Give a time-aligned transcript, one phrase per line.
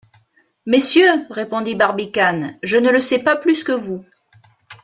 [0.65, 4.03] Messieurs, répondit Barbicane, je ne le sais pas plus que vous.